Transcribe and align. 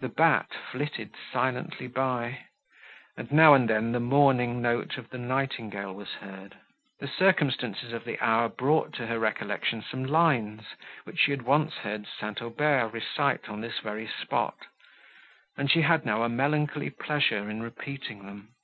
The 0.00 0.10
bat 0.10 0.50
flitted 0.70 1.14
silently 1.32 1.86
by; 1.86 2.48
and, 3.16 3.32
now 3.32 3.54
and 3.54 3.66
then, 3.66 3.92
the 3.92 3.98
mourning 3.98 4.60
note 4.60 4.98
of 4.98 5.08
the 5.08 5.16
nightingale 5.16 5.94
was 5.94 6.10
heard. 6.20 6.58
The 7.00 7.08
circumstances 7.08 7.90
of 7.94 8.04
the 8.04 8.20
hour 8.20 8.50
brought 8.50 8.92
to 8.96 9.06
her 9.06 9.18
recollection 9.18 9.80
some 9.82 10.04
lines, 10.04 10.74
which 11.04 11.18
she 11.20 11.30
had 11.30 11.40
once 11.46 11.76
heard 11.76 12.06
St. 12.06 12.42
Aubert 12.42 12.92
recite 12.92 13.48
on 13.48 13.62
this 13.62 13.78
very 13.78 14.06
spot, 14.06 14.66
and 15.56 15.70
she 15.70 15.80
had 15.80 16.04
now 16.04 16.24
a 16.24 16.28
melancholy 16.28 16.90
pleasure 16.90 17.48
in 17.48 17.62
repeating 17.62 18.26
them. 18.26 18.54